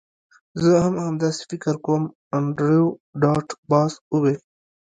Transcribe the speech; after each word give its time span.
زه 0.63 0.73
هم 0.85 0.95
همداسې 1.05 1.41
فکر 1.51 1.75
کوم 1.85 2.03
انډریو 2.37 2.85
ډاټ 3.21 3.47
باس 3.71 3.93
وویل 4.13 4.39